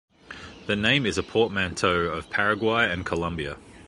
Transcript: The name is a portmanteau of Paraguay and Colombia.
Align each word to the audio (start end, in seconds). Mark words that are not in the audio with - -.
The 0.65 0.75
name 0.75 1.05
is 1.05 1.19
a 1.19 1.21
portmanteau 1.21 2.05
of 2.05 2.31
Paraguay 2.31 2.91
and 2.91 3.05
Colombia. 3.05 3.57